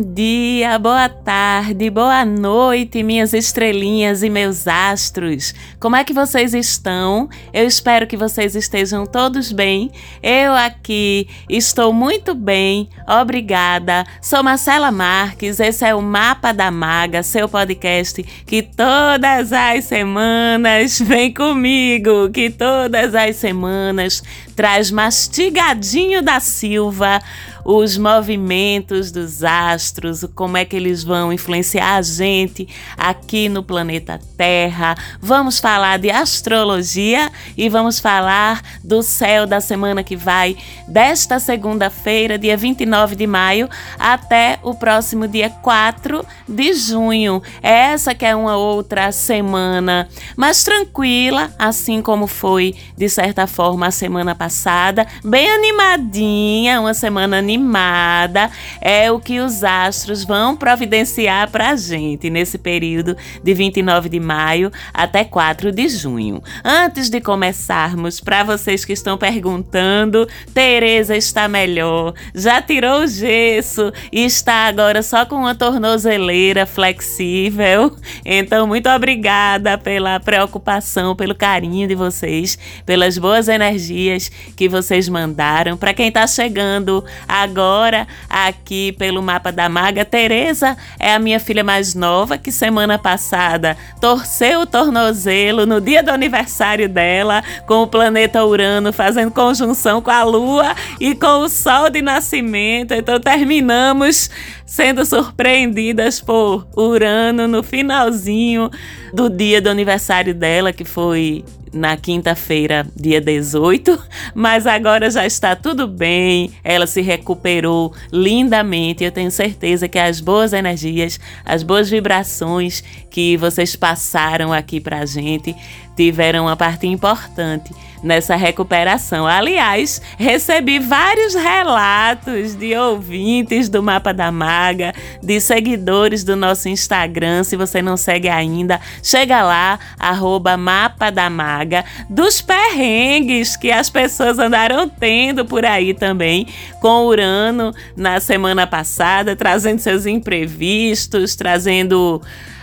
[0.00, 5.54] Bom dia, boa tarde, boa noite, minhas estrelinhas e meus astros.
[5.78, 7.28] Como é que vocês estão?
[7.52, 9.90] Eu espero que vocês estejam todos bem.
[10.22, 14.06] Eu aqui estou muito bem, obrigada.
[14.22, 20.98] Sou Marcela Marques, esse é o Mapa da Maga, seu podcast que todas as semanas
[20.98, 24.22] vem comigo, que todas as semanas
[24.56, 27.20] traz mastigadinho da Silva
[27.64, 34.20] os movimentos dos astros, como é que eles vão influenciar a gente aqui no planeta
[34.36, 34.96] Terra.
[35.20, 40.56] Vamos falar de astrologia e vamos falar do céu da semana que vai,
[40.88, 47.42] desta segunda-feira, dia 29 de maio, até o próximo dia 4 de junho.
[47.62, 53.90] Essa que é uma outra semana mais tranquila, assim como foi, de certa forma, a
[53.90, 61.50] semana passada, bem animadinha, uma semana animada animada é o que os astros vão providenciar
[61.50, 66.42] para a gente nesse período de 29 de maio até 4 de junho.
[66.64, 73.92] Antes de começarmos, para vocês que estão perguntando, Tereza está melhor, já tirou o gesso
[74.12, 77.96] e está agora só com uma tornozeleira flexível.
[78.24, 85.76] Então, muito obrigada pela preocupação, pelo carinho de vocês, pelas boas energias que vocês mandaram.
[85.76, 87.04] Para quem está chegando
[87.42, 90.04] agora aqui pelo mapa da maga.
[90.04, 96.02] Tereza é a minha filha mais nova que semana passada torceu o tornozelo no dia
[96.02, 101.48] do aniversário dela com o planeta Urano fazendo conjunção com a Lua e com o
[101.48, 102.92] Sol de nascimento.
[102.92, 104.30] Então terminamos
[104.70, 108.70] sendo surpreendidas por Urano no finalzinho
[109.12, 114.00] do dia do aniversário dela, que foi na quinta-feira, dia 18,
[114.32, 116.52] mas agora já está tudo bem.
[116.62, 119.02] Ela se recuperou lindamente.
[119.02, 122.80] Eu tenho certeza que as boas energias, as boas vibrações
[123.10, 125.54] que vocês passaram aqui pra gente
[125.96, 129.26] tiveram uma parte importante nessa recuperação.
[129.26, 137.44] Aliás, recebi vários relatos de ouvintes do Mapa da Maga, de seguidores do nosso Instagram.
[137.44, 143.90] Se você não segue ainda, chega lá, arroba Mapa da Maga, dos perrengues que as
[143.90, 146.46] pessoas andaram tendo por aí também,
[146.80, 152.20] com Urano na semana passada, trazendo seus imprevistos, trazendo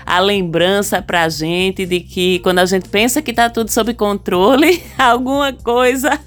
[0.08, 4.82] a lembrança pra gente de que quando a gente pensa que tá tudo sob controle,
[4.98, 6.18] alguma coisa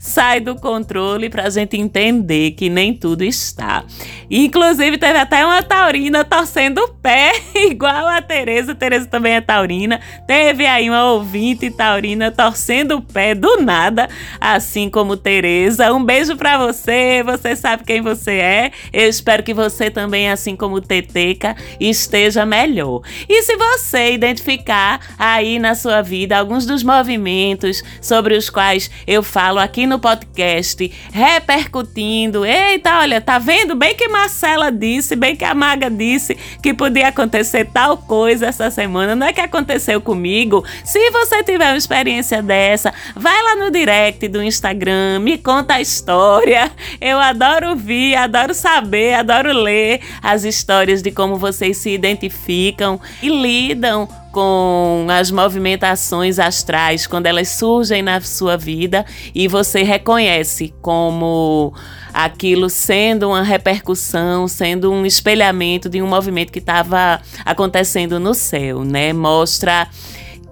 [0.00, 3.84] sai do controle pra gente entender que nem tudo está.
[4.28, 8.74] Inclusive, teve até uma taurina torcendo o pé, igual a Tereza.
[8.74, 10.00] Tereza também é taurina.
[10.26, 14.08] Teve aí uma ouvinte taurina torcendo o pé do nada,
[14.40, 15.92] assim como Tereza.
[15.92, 17.22] Um beijo para você.
[17.24, 18.72] Você sabe quem você é.
[18.92, 23.02] Eu espero que você também, assim como Teteca, esteja melhor.
[23.28, 29.22] E se você identificar aí na sua vida alguns dos movimentos sobre os quais eu
[29.22, 35.44] falo aqui no podcast, repercutindo, eita, olha, tá vendo bem que Marcela disse, bem que
[35.44, 40.64] a Maga disse que podia acontecer tal coisa essa semana, não é que aconteceu comigo?
[40.84, 45.80] Se você tiver uma experiência dessa, vai lá no direct do Instagram, me conta a
[45.80, 46.70] história.
[47.00, 53.28] Eu adoro ouvir, adoro saber, adoro ler as histórias de como vocês se identificam e
[53.28, 59.04] lidam com as movimentações astrais quando elas surgem na sua vida
[59.34, 61.74] e você reconhece como
[62.12, 68.84] aquilo sendo uma repercussão, sendo um espelhamento de um movimento que estava acontecendo no céu,
[68.84, 69.12] né?
[69.12, 69.88] Mostra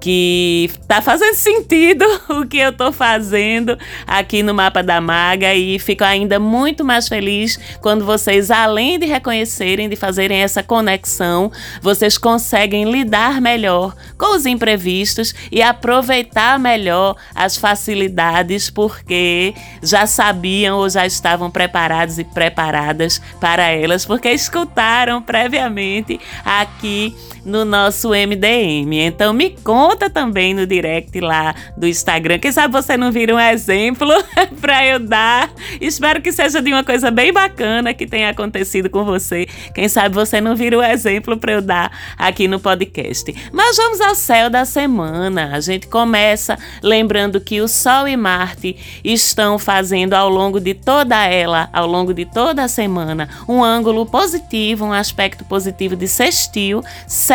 [0.00, 3.76] que tá fazendo sentido o que eu tô fazendo
[4.06, 9.06] aqui no Mapa da Maga e fico ainda muito mais feliz quando vocês, além de
[9.06, 11.50] reconhecerem, de fazerem essa conexão,
[11.82, 20.78] vocês conseguem lidar melhor com os imprevistos e aproveitar melhor as facilidades porque já sabiam
[20.78, 27.14] ou já estavam preparados e preparadas para elas, porque escutaram previamente aqui
[27.49, 28.93] no nosso MDM.
[29.00, 32.39] Então me conta também no direct lá do Instagram.
[32.39, 34.09] Quem sabe você não vira um exemplo
[34.61, 35.50] para eu dar.
[35.81, 39.47] Espero que seja de uma coisa bem bacana que tenha acontecido com você.
[39.75, 43.35] Quem sabe você não vira um exemplo para eu dar aqui no podcast.
[43.53, 45.55] Mas vamos ao céu da semana.
[45.55, 51.25] A gente começa lembrando que o Sol e Marte estão fazendo ao longo de toda
[51.25, 56.83] ela, ao longo de toda a semana, um ângulo positivo, um aspecto positivo de sextil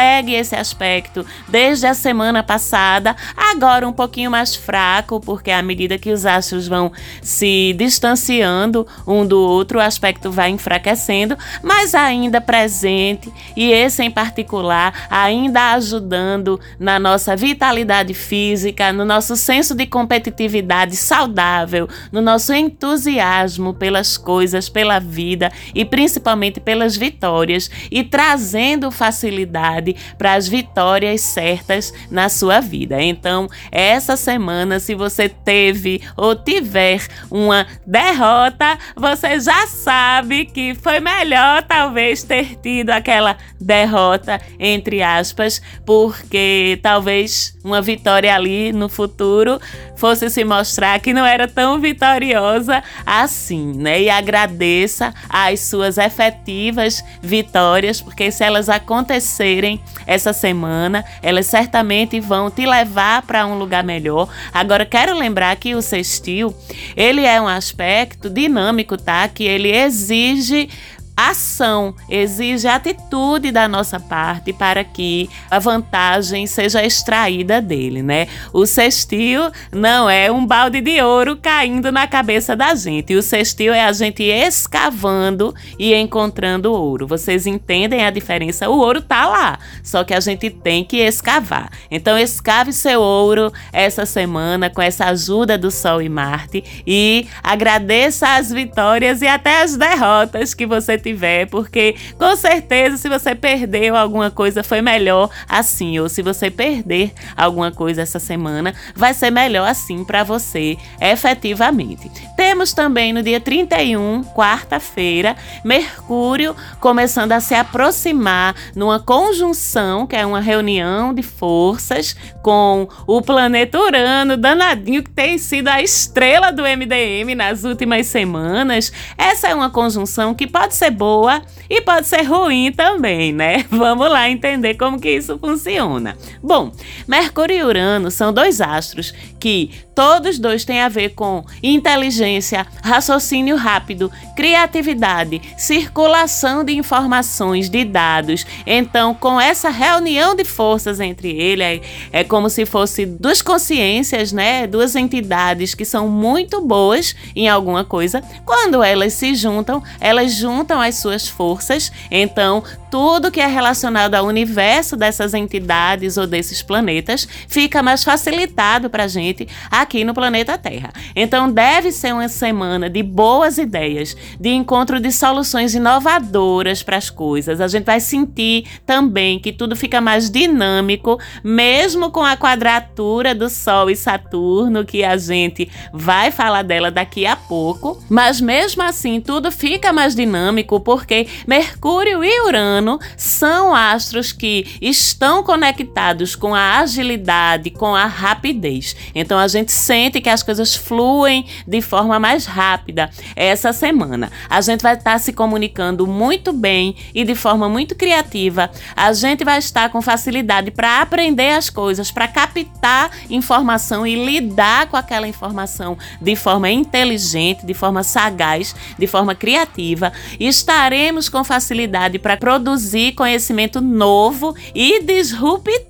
[0.04, 5.98] segue esse aspecto desde a semana passada, agora um pouquinho mais fraco, porque à medida
[5.98, 6.92] que os astros vão
[7.22, 14.12] se distanciando um do outro, o aspecto vai enfraquecendo, mas ainda presente e esse em
[14.12, 22.54] particular ainda ajudando na nossa vitalidade física, no nosso senso de competitividade saudável, no nosso
[22.54, 31.22] entusiasmo pelas coisas, pela vida e principalmente pelas vitórias e trazendo facilidade para as vitórias
[31.22, 33.02] certas na sua vida.
[33.02, 41.00] Então, essa semana, se você teve ou tiver uma derrota, você já sabe que foi
[41.00, 49.60] melhor talvez ter tido aquela derrota, entre aspas, porque talvez uma vitória ali no futuro
[49.96, 54.02] fosse se mostrar que não era tão vitoriosa assim, né?
[54.02, 59.73] E agradeça as suas efetivas vitórias, porque se elas acontecerem
[60.06, 64.28] essa semana, elas certamente vão te levar para um lugar melhor.
[64.54, 66.54] Agora quero lembrar que o sextil,
[66.96, 69.28] ele é um aspecto dinâmico, tá?
[69.28, 70.70] Que ele exige
[71.16, 78.28] ação, exige atitude da nossa parte para que a vantagem seja extraída dele, né?
[78.52, 83.16] O sextil não é um balde de ouro caindo na cabeça da gente.
[83.16, 87.06] O sextil é a gente escavando e encontrando ouro.
[87.06, 88.70] Vocês entendem a diferença?
[88.70, 91.70] O ouro tá lá, só que a gente tem que escavar.
[91.92, 98.36] Então escave seu ouro essa semana com essa ajuda do Sol e Marte e agradeça
[98.36, 103.96] as vitórias e até as derrotas que você tiver, porque com certeza se você perdeu
[103.96, 109.30] alguma coisa foi melhor assim, ou se você perder alguma coisa essa semana, vai ser
[109.30, 112.10] melhor assim para você, efetivamente.
[112.36, 120.26] Temos também no dia 31, quarta-feira, Mercúrio começando a se aproximar numa conjunção, que é
[120.26, 126.64] uma reunião de forças com o planeta Urano, danadinho que tem sido a estrela do
[126.64, 128.92] MDM nas últimas semanas.
[129.18, 133.66] Essa é uma conjunção que pode ser boa e pode ser ruim também, né?
[133.72, 136.18] Vamos lá entender como que isso funciona.
[136.42, 136.72] Bom,
[137.08, 139.14] Mercúrio e Urano são dois astros
[139.44, 147.84] que todos dois têm a ver com inteligência, raciocínio rápido, criatividade, circulação de informações, de
[147.84, 148.46] dados.
[148.66, 151.82] Então, com essa reunião de forças entre ele, é,
[152.14, 154.66] é como se fosse duas consciências, né?
[154.66, 158.24] Duas entidades que são muito boas em alguma coisa.
[158.46, 161.92] Quando elas se juntam, elas juntam as suas forças.
[162.10, 168.90] Então, tudo que é relacionado ao universo dessas entidades ou desses planetas fica mais facilitado
[168.90, 169.33] para a gente
[169.70, 170.92] aqui no planeta Terra.
[171.16, 177.10] Então, deve ser uma semana de boas ideias, de encontro de soluções inovadoras para as
[177.10, 177.62] coisas.
[177.62, 183.50] A gente vai sentir também que tudo fica mais dinâmico, mesmo com a quadratura do
[183.50, 188.02] Sol e Saturno, que a gente vai falar dela daqui a pouco.
[188.10, 195.44] Mas mesmo assim, tudo fica mais dinâmico porque Mercúrio e Urano são astros que estão
[195.44, 198.96] conectados com a agilidade, com a rapidez.
[199.24, 204.32] Então a gente sente que as coisas fluem de forma mais rápida essa semana.
[204.50, 208.70] A gente vai estar se comunicando muito bem e de forma muito criativa.
[208.96, 214.88] A gente vai estar com facilidade para aprender as coisas, para captar informação e lidar
[214.88, 220.12] com aquela informação de forma inteligente, de forma sagaz, de forma criativa.
[220.40, 225.02] Estaremos com facilidade para produzir conhecimento novo e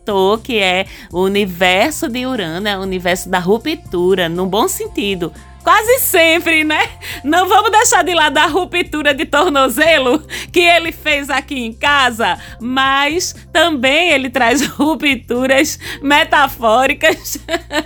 [0.03, 5.31] disruptor, que é o universo de Urano, é o universo da ruptura, no bom sentido
[5.63, 6.89] Quase sempre, né?
[7.23, 12.37] Não vamos deixar de lado a ruptura de tornozelo que ele fez aqui em casa,
[12.59, 17.37] mas também ele traz rupturas metafóricas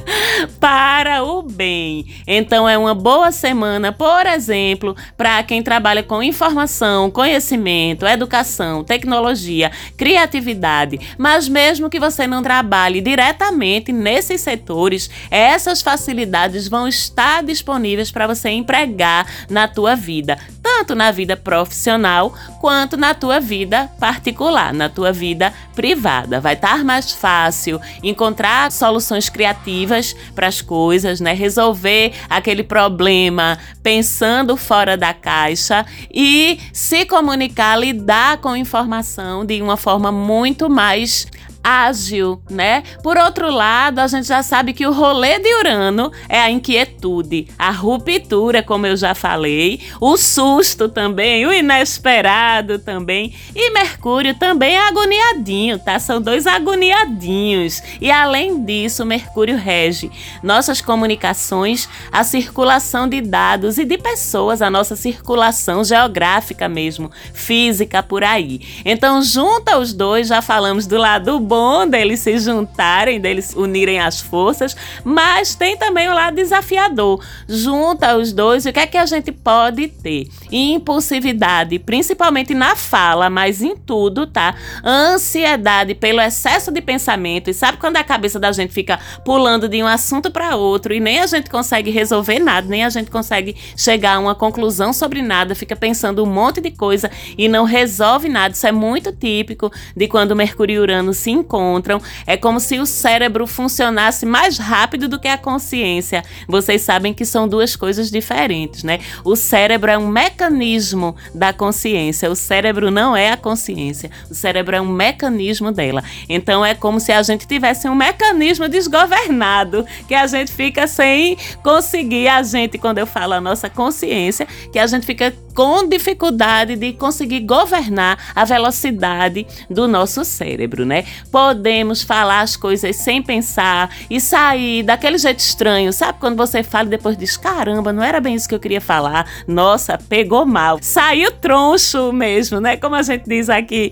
[0.60, 2.08] para o bem.
[2.26, 9.72] Então é uma boa semana, por exemplo, para quem trabalha com informação, conhecimento, educação, tecnologia,
[9.96, 17.67] criatividade, mas mesmo que você não trabalhe diretamente nesses setores, essas facilidades vão estar disponíveis
[17.68, 23.90] disponíveis para você empregar na tua vida, tanto na vida profissional quanto na tua vida
[24.00, 26.40] particular, na tua vida privada.
[26.40, 31.34] Vai estar mais fácil encontrar soluções criativas para as coisas, né?
[31.34, 39.76] Resolver aquele problema pensando fora da caixa e se comunicar, lidar com informação de uma
[39.76, 41.28] forma muito mais
[41.68, 42.82] ágil, né?
[43.04, 47.50] Por outro lado, a gente já sabe que o rolê de Urano é a inquietude,
[47.60, 54.76] a ruptura, como eu já falei, o susto também, o inesperado também, e Mercúrio também
[54.76, 56.00] é agoniadinho, tá?
[56.00, 57.84] São dois agoniadinhos.
[58.00, 60.10] E além disso, Mercúrio rege
[60.42, 68.02] nossas comunicações, a circulação de dados e de pessoas, a nossa circulação geográfica mesmo, física
[68.02, 68.62] por aí.
[68.86, 71.57] Então, junta os dois, já falamos do lado bom
[71.90, 77.24] deles se juntarem, deles unirem as forças, mas tem também o lado desafiador.
[77.48, 80.28] Junta os dois, o que é que a gente pode ter?
[80.52, 84.56] Impulsividade, principalmente na fala, mas em tudo, tá?
[84.84, 87.50] Ansiedade pelo excesso de pensamento.
[87.50, 91.00] E sabe quando a cabeça da gente fica pulando de um assunto para outro e
[91.00, 95.22] nem a gente consegue resolver nada, nem a gente consegue chegar a uma conclusão sobre
[95.22, 98.54] nada, fica pensando um monte de coisa e não resolve nada.
[98.54, 102.02] Isso é muito típico de quando Mercúrio e Urano se encontram.
[102.26, 106.24] É como se o cérebro funcionasse mais rápido do que a consciência.
[106.48, 109.00] Vocês sabem que são duas coisas diferentes, né?
[109.24, 112.30] O cérebro é um mecanismo da consciência.
[112.30, 114.12] O cérebro não é a consciência.
[114.30, 116.04] O cérebro é um mecanismo dela.
[116.28, 121.38] Então é como se a gente tivesse um mecanismo desgovernado, que a gente fica sem
[121.64, 126.76] conseguir a gente, quando eu falo a nossa consciência, que a gente fica com dificuldade
[126.76, 131.04] de conseguir governar a velocidade do nosso cérebro, né?
[131.32, 136.20] Podemos falar as coisas sem pensar e sair daquele jeito estranho, sabe?
[136.20, 139.30] Quando você fala e depois diz: caramba, não era bem isso que eu queria falar,
[139.48, 140.80] nossa, pegou mal.
[140.82, 142.78] Saiu troncho mesmo, né?
[142.78, 143.92] Como a gente diz aqui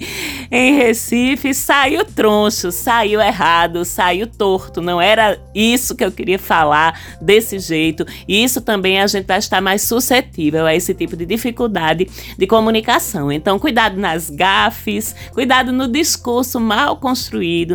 [0.51, 7.00] em Recife, saiu troncho, saiu errado, saiu torto, não era isso que eu queria falar
[7.22, 8.06] desse jeito.
[8.27, 12.48] E isso também a gente vai estar mais suscetível a esse tipo de dificuldade de
[12.48, 13.32] comunicação.
[13.32, 17.25] Então, cuidado nas gafes, cuidado no discurso mal construído,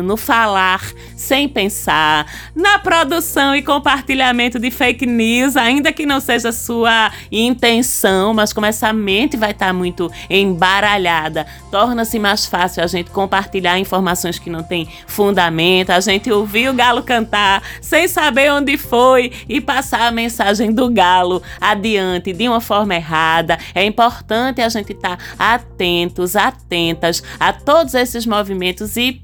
[0.03, 0.81] no falar
[1.15, 8.33] sem pensar, na produção e compartilhamento de fake news, ainda que não seja sua intenção,
[8.33, 14.39] mas como essa mente vai estar muito embaralhada, torna-se mais fácil a gente compartilhar informações
[14.39, 19.59] que não têm fundamento, a gente ouvir o galo cantar sem saber onde foi e
[19.61, 23.57] passar a mensagem do galo adiante de uma forma errada.
[23.75, 29.21] É importante a gente estar tá atentos, atentas a todos esses movimentos e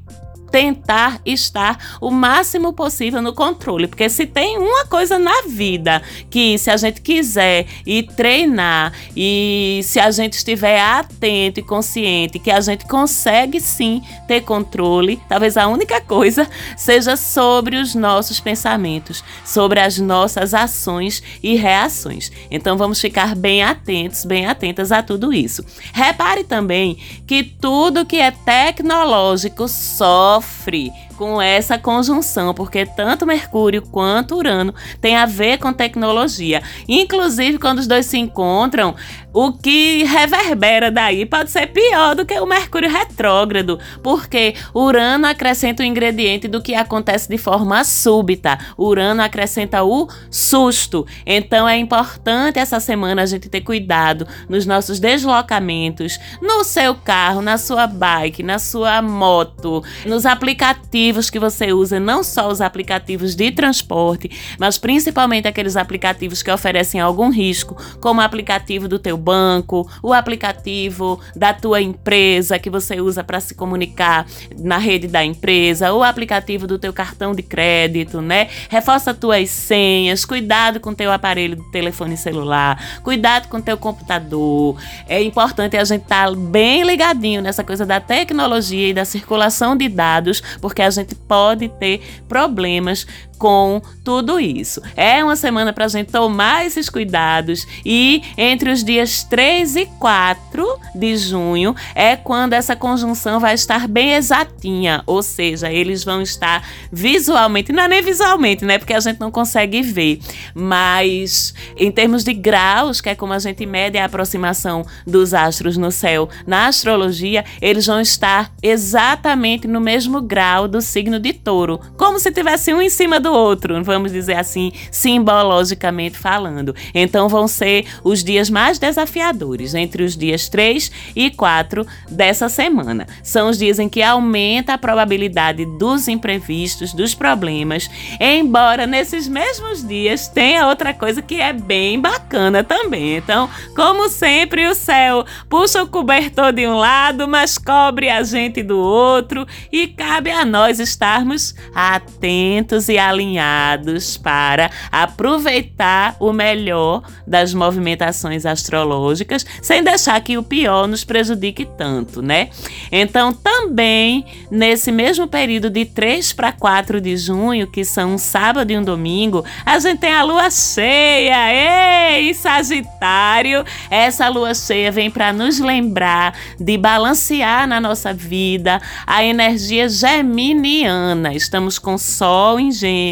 [0.51, 6.57] tentar estar o máximo possível no controle, porque se tem uma coisa na vida que
[6.57, 12.51] se a gente quiser e treinar e se a gente estiver atento e consciente que
[12.51, 19.23] a gente consegue sim ter controle, talvez a única coisa seja sobre os nossos pensamentos,
[19.45, 22.31] sobre as nossas ações e reações.
[22.49, 25.63] Então vamos ficar bem atentos, bem atentas a tudo isso.
[25.93, 33.25] Repare também que tudo que é tecnológico só of free com essa conjunção, porque tanto
[33.25, 36.61] Mercúrio quanto Urano tem a ver com tecnologia.
[36.87, 38.95] Inclusive, quando os dois se encontram,
[39.33, 45.83] o que reverbera daí pode ser pior do que o Mercúrio retrógrado, porque Urano acrescenta
[45.83, 48.57] o ingrediente do que acontece de forma súbita.
[48.77, 51.05] Urano acrescenta o susto.
[51.25, 57.41] Então é importante essa semana a gente ter cuidado nos nossos deslocamentos, no seu carro,
[57.41, 62.59] na sua bike, na sua moto, nos aplicativos aplicativos que você usa, não só os
[62.59, 68.99] aplicativos de transporte, mas principalmente aqueles aplicativos que oferecem algum risco, como o aplicativo do
[68.99, 74.25] teu banco, o aplicativo da tua empresa que você usa para se comunicar
[74.59, 78.49] na rede da empresa, o aplicativo do teu cartão de crédito, né?
[78.69, 84.75] Reforça tuas senhas, cuidado com teu aparelho de telefone celular, cuidado com teu computador.
[85.07, 89.75] É importante a gente estar tá bem ligadinho nessa coisa da tecnologia e da circulação
[89.75, 93.05] de dados, porque a gente pode ter problemas
[93.37, 94.81] com tudo isso.
[94.95, 99.85] É uma semana para a gente tomar esses cuidados e entre os dias 3 e
[99.99, 106.21] 4 de junho é quando essa conjunção vai estar bem exatinha, ou seja, eles vão
[106.21, 108.77] estar visualmente, não é nem visualmente, né?
[108.77, 110.19] Porque a gente não consegue ver,
[110.53, 115.77] mas em termos de graus, que é como a gente mede a aproximação dos astros
[115.77, 121.79] no céu na astrologia, eles vão estar exatamente no mesmo grau do signo de touro,
[121.97, 126.73] como se tivesse um em cima do do outro, vamos dizer assim, simbologicamente falando.
[126.93, 133.05] Então vão ser os dias mais desafiadores, entre os dias 3 e 4 dessa semana.
[133.21, 139.85] São os dias em que aumenta a probabilidade dos imprevistos, dos problemas, embora nesses mesmos
[139.85, 143.17] dias tenha outra coisa que é bem bacana também.
[143.17, 148.63] Então, como sempre, o céu puxa o cobertor de um lado, mas cobre a gente
[148.63, 157.53] do outro e cabe a nós estarmos atentos e alinhados para aproveitar o melhor das
[157.53, 162.49] movimentações astrológicas, sem deixar que o pior nos prejudique tanto, né?
[162.91, 168.71] Então, também nesse mesmo período de 3 para 4 de junho, que são um sábado
[168.71, 172.17] e um domingo, a gente tem a lua cheia.
[172.19, 173.65] Ei, Sagitário!
[173.89, 181.33] Essa lua cheia vem para nos lembrar de balancear na nossa vida a energia geminiana.
[181.33, 183.06] Estamos com Sol em Gêmeos.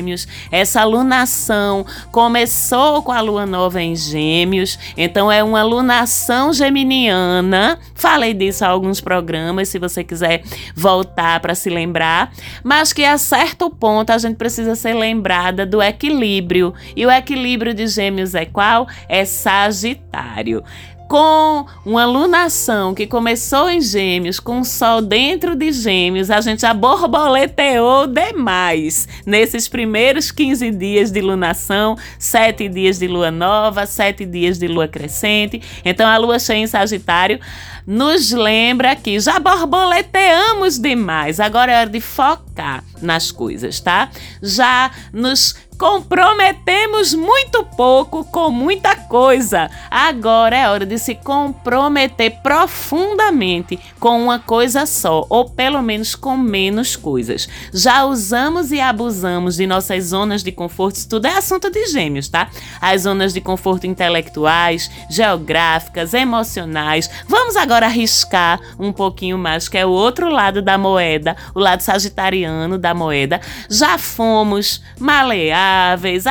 [0.52, 7.80] Essa lunação começou com a lua nova em Gêmeos, então é uma lunação geminiana.
[7.94, 10.44] Falei disso há alguns programas, se você quiser
[10.75, 12.32] voltar para se lembrar,
[12.64, 16.74] mas que a certo ponto a gente precisa ser lembrada do equilíbrio.
[16.96, 18.88] E o equilíbrio de Gêmeos é qual?
[19.08, 20.64] É Sagitário
[21.07, 26.62] com uma lunação que começou em Gêmeos, com o Sol dentro de Gêmeos, a gente
[26.62, 34.25] já borboleteou demais nesses primeiros 15 dias de lunação, 7 dias de lua nova, 7
[34.25, 35.62] dias de lua crescente.
[35.83, 37.39] Então a lua cheia em Sagitário
[37.85, 44.09] nos lembra que já borboleteamos demais, agora é hora de focar nas coisas, tá?
[44.41, 49.70] Já nos comprometemos muito pouco com muita coisa.
[49.89, 56.38] Agora é hora de se comprometer profundamente com uma coisa só, ou pelo menos com
[56.38, 57.48] menos coisas.
[57.74, 62.29] Já usamos e abusamos de nossas zonas de conforto, isso tudo é assunto de gêmeos,
[62.29, 62.50] tá?
[62.79, 67.10] As zonas de conforto intelectuais, geográficas, emocionais.
[67.27, 71.82] Vamos agora arriscar um pouquinho mais, que é o outro lado da moeda, o lado
[71.82, 73.41] sagitariano da moeda.
[73.70, 76.27] Já fomos maleáveis, adaptáveis,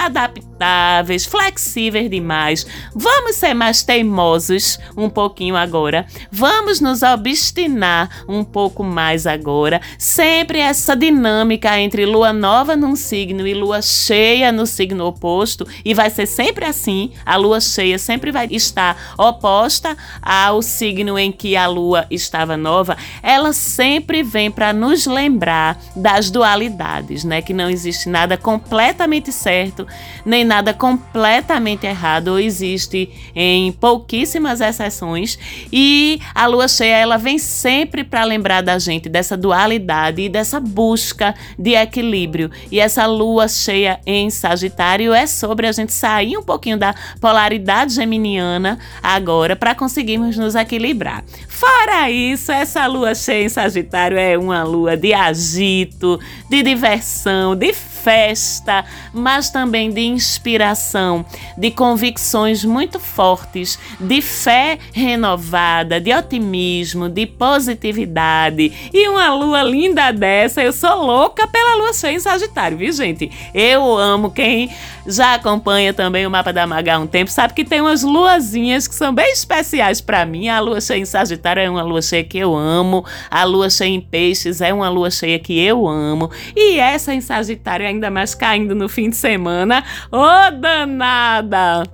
[1.26, 2.66] flexíveis demais.
[2.94, 6.06] Vamos ser mais teimosos um pouquinho agora.
[6.30, 9.80] Vamos nos obstinar um pouco mais agora.
[9.98, 15.66] Sempre essa dinâmica entre lua nova num signo e lua cheia no signo oposto.
[15.84, 17.12] E vai ser sempre assim.
[17.24, 22.96] A lua cheia sempre vai estar oposta ao signo em que a lua estava nova.
[23.22, 27.42] Ela sempre vem para nos lembrar das dualidades, né?
[27.42, 29.86] Que não existe nada completamente certo,
[30.24, 35.38] nem nada completamente errado, ou existe em pouquíssimas exceções.
[35.72, 40.60] E a lua cheia, ela vem sempre para lembrar da gente dessa dualidade e dessa
[40.60, 42.50] busca de equilíbrio.
[42.70, 47.94] E essa lua cheia em Sagitário é sobre a gente sair um pouquinho da polaridade
[47.94, 51.24] geminiana agora para conseguirmos nos equilibrar.
[51.64, 57.72] Fora isso, essa lua cheia em Sagitário é uma lua de agito, de diversão, de
[57.72, 61.24] festa, mas também de inspiração,
[61.56, 68.70] de convicções muito fortes, de fé renovada, de otimismo, de positividade.
[68.92, 73.30] E uma lua linda dessa, eu sou louca pela lua cheia em Sagitário, viu, gente?
[73.54, 74.70] Eu amo quem
[75.06, 78.88] já acompanha também o mapa da Maga há um tempo, sabe que tem umas luazinhas
[78.88, 80.48] que são bem especiais para mim.
[80.48, 83.88] A lua cheia em Sagitário é uma lua cheia que eu amo, a lua cheia
[83.88, 88.34] em Peixes é uma lua cheia que eu amo, e essa em Sagitário ainda mais
[88.34, 89.84] caindo no fim de semana.
[90.10, 91.84] Ô, oh, danada!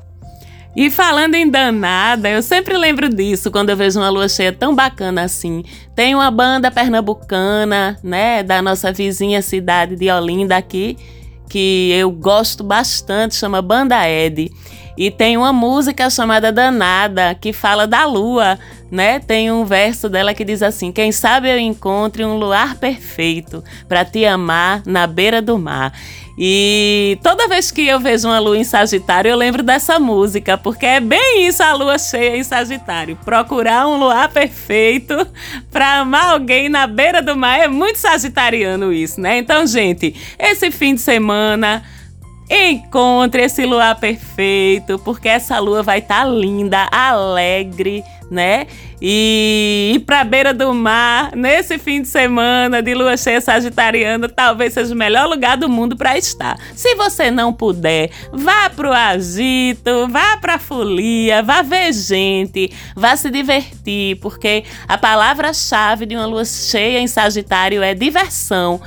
[0.74, 4.72] E falando em danada, eu sempre lembro disso quando eu vejo uma lua cheia tão
[4.72, 5.64] bacana assim.
[5.96, 10.96] Tem uma banda pernambucana, né, da nossa vizinha cidade de Olinda aqui,
[11.50, 14.50] que eu gosto bastante, chama Banda Ed.
[14.96, 18.58] E tem uma música chamada Danada, que fala da lua,
[18.90, 19.20] né?
[19.20, 24.04] Tem um verso dela que diz assim: Quem sabe eu encontre um luar perfeito para
[24.04, 25.92] te amar na beira do mar.
[26.42, 30.86] E toda vez que eu vejo uma lua em Sagitário, eu lembro dessa música, porque
[30.86, 33.14] é bem isso a lua cheia em Sagitário.
[33.24, 35.14] Procurar um luar perfeito
[35.70, 39.36] para amar alguém na beira do mar é muito sagitariano isso, né?
[39.36, 41.82] Então, gente, esse fim de semana
[42.50, 48.66] encontre esse luar perfeito, porque essa lua vai estar tá linda, alegre, né?
[49.00, 54.74] E ir pra beira do mar nesse fim de semana de lua cheia sagitariana talvez
[54.74, 56.58] seja o melhor lugar do mundo para estar.
[56.74, 63.30] Se você não puder, vá pro agito, vá pra folia, vá ver gente, vá se
[63.30, 68.80] divertir, porque a palavra-chave de uma lua cheia em Sagitário é diversão.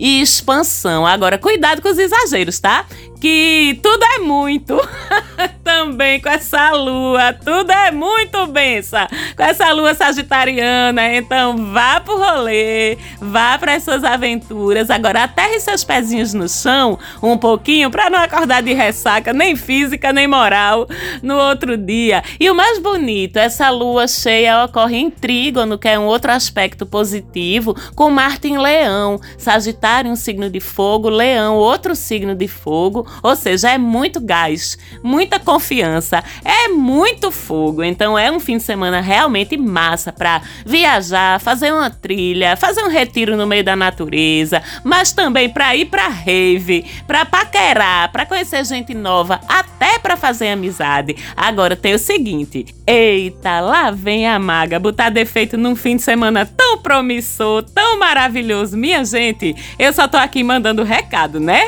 [0.00, 1.06] e expansão.
[1.06, 2.86] Agora, cuidado com os exageros, tá?
[3.20, 4.80] Que tudo é muito.
[5.62, 9.06] Também com essa lua, tudo é muito benção.
[9.36, 14.90] Com essa lua sagitariana, então vá pro rolê, vá para as suas aventuras.
[14.90, 20.12] Agora aterre seus pezinhos no chão um pouquinho para não acordar de ressaca, nem física,
[20.12, 20.88] nem moral,
[21.22, 22.24] no outro dia.
[22.38, 26.86] E o mais bonito, essa lua cheia ocorre em trígono, que é um outro aspecto
[26.86, 33.06] positivo, com Marte em Leão, Sagitário um signo de fogo, Leão outro signo de fogo,
[33.22, 37.82] ou seja, é muito gás, muita confiança, é muito fogo.
[37.82, 42.88] Então é um fim de semana realmente massa para viajar, fazer uma trilha, fazer um
[42.88, 48.64] retiro no meio da natureza, mas também para ir para rave, para paquerar, para conhecer
[48.64, 51.16] gente nova, até para fazer amizade.
[51.36, 56.46] Agora tem o seguinte: eita, lá vem a maga botar defeito num fim de semana
[56.46, 58.76] tão promissor, tão maravilhoso.
[58.76, 61.62] Minha gente, eu só tô aqui mandando recado, né?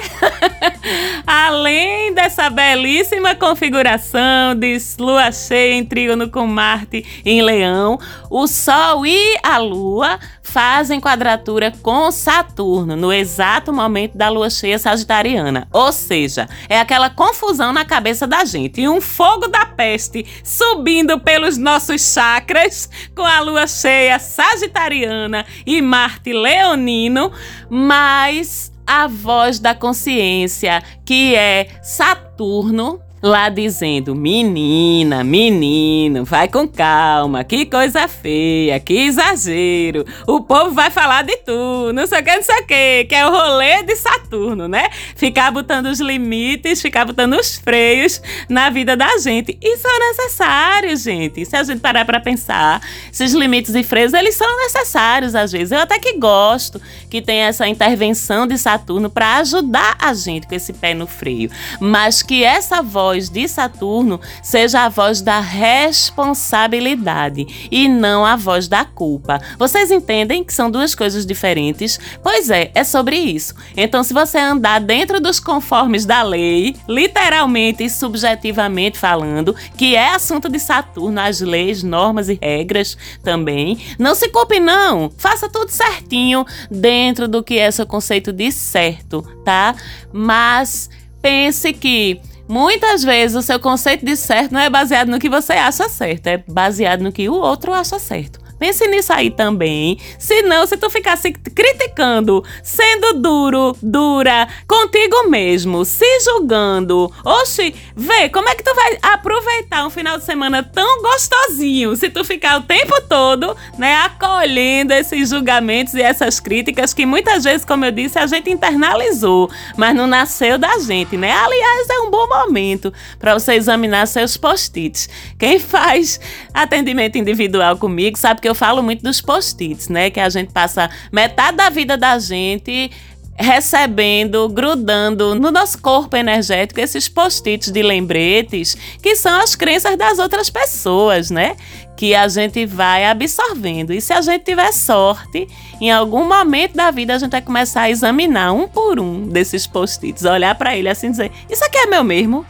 [1.35, 9.07] Além dessa belíssima configuração de lua cheia em trígono com Marte em Leão, o Sol
[9.07, 15.67] e a Lua fazem quadratura com Saturno no exato momento da lua cheia sagitariana.
[15.73, 21.19] Ou seja, é aquela confusão na cabeça da gente e um fogo da peste subindo
[21.19, 27.33] pelos nossos chakras com a lua cheia sagitariana e Marte leonino,
[27.71, 37.45] mas a voz da consciência, que é Saturno, lá dizendo: Menina, menino, vai com calma,
[37.45, 40.05] que coisa feia, que exagero.
[40.27, 43.15] O povo vai falar de tu, não sei o que, não sei o que, que
[43.15, 44.89] é o rolê de Saturno, né?
[45.15, 49.57] Ficar botando os limites, ficar botando os freios na vida da gente.
[49.63, 51.45] Isso é necessário, gente.
[51.45, 52.81] Se a gente parar para pensar,
[53.13, 55.71] esses limites e freios, eles são necessários às vezes.
[55.71, 60.55] Eu até que gosto que tenha essa intervenção de Saturno para ajudar a gente com
[60.55, 65.39] esse pé no freio, mas que essa voz voz de Saturno seja a voz da
[65.39, 69.39] responsabilidade e não a voz da culpa.
[69.59, 72.01] Vocês entendem que são duas coisas diferentes?
[72.23, 73.55] Pois é, é sobre isso.
[73.77, 80.15] Então, se você andar dentro dos conformes da lei, literalmente e subjetivamente falando, que é
[80.15, 85.13] assunto de Saturno, as leis, normas e regras também, não se culpe não.
[85.19, 89.75] Faça tudo certinho dentro do que é seu conceito de certo, tá?
[90.11, 90.89] Mas
[91.21, 92.19] pense que
[92.53, 96.27] Muitas vezes o seu conceito de certo não é baseado no que você acha certo,
[96.27, 98.42] é baseado no que o outro acha certo.
[98.63, 99.99] Pense nisso aí também.
[100.21, 107.75] Se não, se tu ficar se criticando, sendo duro, dura, contigo mesmo, se julgando, oxe,
[107.97, 112.25] vê como é que tu vai aproveitar um final de semana tão gostosinho se tu
[112.25, 117.85] ficar o tempo todo, né, acolhendo esses julgamentos e essas críticas que muitas vezes, como
[117.85, 121.33] eu disse, a gente internalizou, mas não nasceu da gente, né?
[121.33, 125.09] Aliás, é um bom momento para você examinar seus post-its.
[125.37, 126.21] Quem faz
[126.55, 130.11] atendimento individual comigo sabe que eu eu falo muito dos post-its, né?
[130.11, 132.91] Que a gente passa metade da vida da gente
[133.35, 140.19] recebendo, grudando no nosso corpo energético esses post-its de lembretes, que são as crenças das
[140.19, 141.57] outras pessoas, né?
[141.97, 143.93] Que a gente vai absorvendo.
[143.93, 145.49] E se a gente tiver sorte,
[145.81, 149.67] em algum momento da vida a gente vai começar a examinar um por um desses
[149.67, 152.45] post-its, olhar para ele assim dizer: Isso aqui é meu mesmo?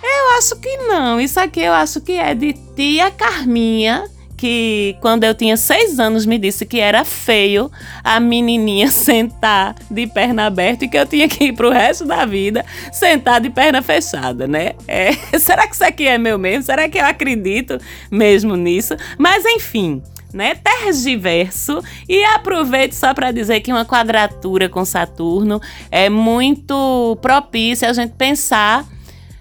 [0.00, 1.20] Eu acho que não.
[1.20, 6.24] Isso aqui eu acho que é de tia Carminha que quando eu tinha seis anos
[6.24, 7.70] me disse que era feio
[8.04, 12.24] a menininha sentar de perna aberta e que eu tinha que ir pro resto da
[12.24, 14.72] vida sentar de perna fechada, né?
[14.86, 16.62] É, será que isso aqui é meu mesmo?
[16.62, 17.78] Será que eu acredito
[18.10, 18.94] mesmo nisso?
[19.18, 20.00] Mas enfim,
[20.32, 20.54] né?
[20.54, 27.92] Tergiverso e aproveito só para dizer que uma quadratura com Saturno é muito propícia a
[27.92, 28.86] gente pensar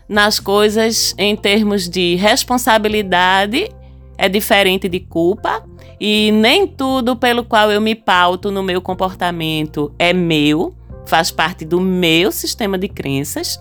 [0.09, 3.69] nas coisas em termos de responsabilidade
[4.17, 5.63] é diferente de culpa
[5.99, 10.75] e nem tudo pelo qual eu me pauto no meu comportamento é meu,
[11.05, 13.59] faz parte do meu sistema de crenças.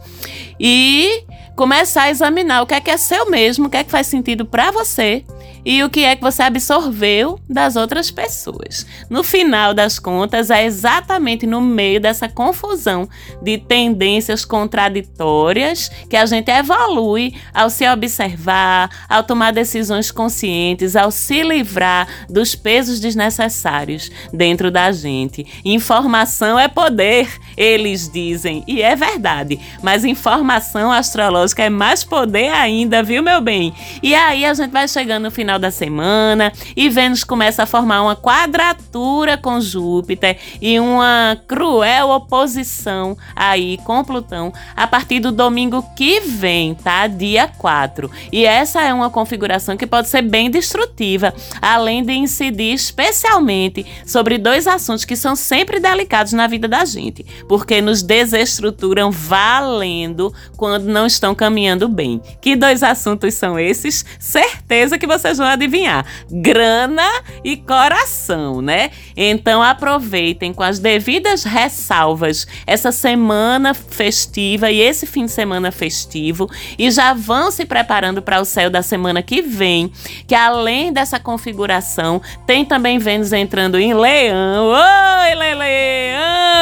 [0.58, 3.90] E começar a examinar o que é que é seu mesmo, o que é que
[3.90, 5.24] faz sentido para você
[5.66, 8.86] e o que é que você absorveu das outras pessoas.
[9.10, 13.08] No final das contas, é exatamente no meio dessa confusão
[13.42, 21.10] de tendências contraditórias que a gente evolui ao se observar, ao tomar decisões conscientes, ao
[21.10, 25.44] se livrar dos pesos desnecessários dentro da gente.
[25.64, 33.02] Informação é poder, eles dizem, e é verdade, mas informação astrológica é mais poder ainda,
[33.02, 33.74] viu, meu bem?
[34.00, 37.66] E aí a gente vai chegando no final final da semana e Vênus começa a
[37.66, 45.32] formar uma quadratura com Júpiter e uma cruel oposição aí com Plutão a partir do
[45.32, 47.06] domingo que vem, tá?
[47.06, 48.10] Dia 4.
[48.32, 54.38] E essa é uma configuração que pode ser bem destrutiva, além de incidir especialmente sobre
[54.38, 60.84] dois assuntos que são sempre delicados na vida da gente, porque nos desestruturam valendo quando
[60.84, 62.20] não estão caminhando bem.
[62.40, 64.04] Que dois assuntos são esses?
[64.18, 67.08] Certeza que vocês vão adivinhar: grana
[67.44, 68.90] e coração, né?
[69.16, 76.50] Então aproveitem com as devidas ressalvas essa semana festiva e esse fim de semana festivo
[76.78, 79.90] e já vão se preparando para o céu da semana que vem,
[80.26, 84.68] que além dessa configuração, tem também Vênus entrando em Leão.
[84.68, 86.16] Oi, Lele!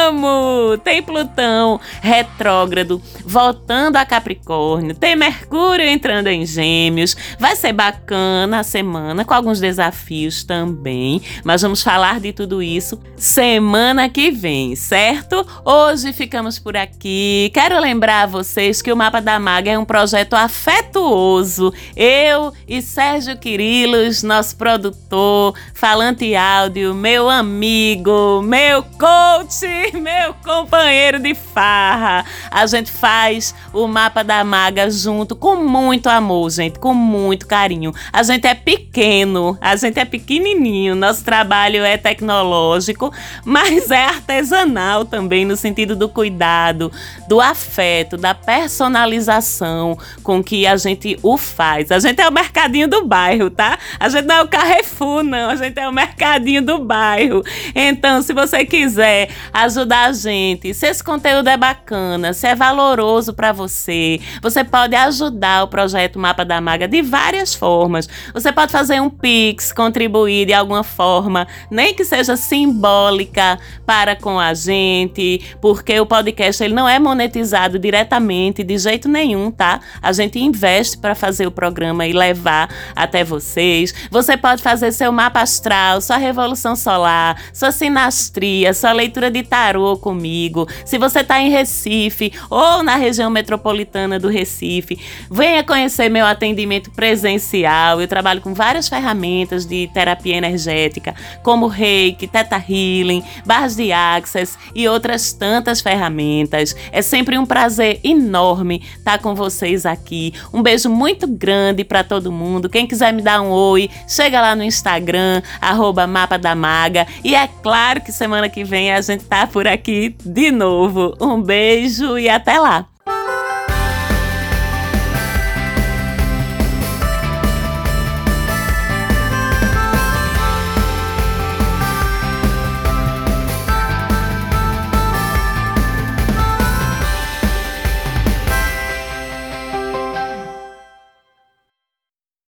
[0.07, 0.77] Amo!
[0.83, 7.15] Tem Plutão retrógrado voltando a Capricórnio, tem Mercúrio entrando em Gêmeos.
[7.39, 14.09] Vai ser bacana semana com alguns desafios também, mas vamos falar de tudo isso semana
[14.09, 15.45] que vem, certo?
[15.63, 17.49] Hoje ficamos por aqui.
[17.53, 21.73] Quero lembrar a vocês que o Mapa da Maga é um projeto afetuoso.
[21.95, 31.33] Eu e Sérgio Quirilos, nosso produtor, falante áudio, meu amigo, meu coach, meu companheiro de
[31.33, 32.25] farra.
[32.51, 37.93] A gente faz o Mapa da Maga junto com muito amor, gente, com muito carinho.
[38.11, 43.13] A gente é pequeno, a gente é pequenininho, nosso trabalho é tecnológico,
[43.43, 46.91] mas é artesanal também no sentido do cuidado,
[47.27, 51.91] do afeto, da personalização com que a gente o faz.
[51.91, 53.77] A gente é o mercadinho do bairro, tá?
[53.99, 55.49] A gente não é o Carrefour, não.
[55.49, 57.43] A gente é o mercadinho do bairro.
[57.73, 63.33] Então, se você quiser ajudar a gente, se esse conteúdo é bacana, se é valoroso
[63.33, 68.07] para você, você pode ajudar o projeto Mapa da Maga de várias formas.
[68.33, 74.39] Você pode fazer um Pix, contribuir de alguma forma, nem que seja simbólica para com
[74.39, 79.79] a gente, porque o podcast ele não é monetizado diretamente de jeito nenhum, tá?
[80.01, 83.93] A gente investe para fazer o programa e levar até vocês.
[84.11, 89.97] Você pode fazer seu mapa astral, sua revolução solar, sua sinastria, sua leitura de tarô
[89.97, 90.67] comigo.
[90.85, 96.91] Se você está em Recife ou na região metropolitana do Recife, venha conhecer meu atendimento
[96.91, 98.01] presencial.
[98.01, 104.57] Eu trabalho com várias ferramentas de terapia energética, como Reiki, Teta Healing, barras de Access
[104.73, 106.75] e outras tantas ferramentas.
[106.91, 110.33] É sempre um prazer enorme estar com vocês aqui.
[110.53, 112.69] Um beijo muito grande para todo mundo.
[112.69, 117.07] Quem quiser me dar um oi, chega lá no Instagram, arroba Mapa da Maga.
[117.23, 121.15] E é claro que semana que vem a gente tá por aqui de novo.
[121.19, 122.94] Um beijo e até lá!